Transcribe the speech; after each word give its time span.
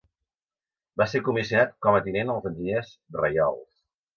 Va 1.01 1.07
ser 1.11 1.21
comissionat 1.27 1.75
com 1.87 1.99
tinent 2.07 2.35
als 2.37 2.51
Enginyers 2.53 2.91
Reials. 3.23 3.71